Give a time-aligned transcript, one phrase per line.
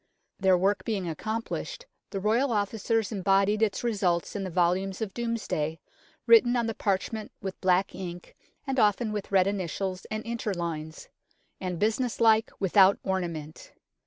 [0.39, 5.79] Their work being accomplished, the Royal Officers embodied its results in the volumes of Domesday,
[6.25, 8.35] written on the parchment with black ink
[8.65, 11.07] and often with red initials and interlines;
[11.59, 13.73] and business like, without ornament.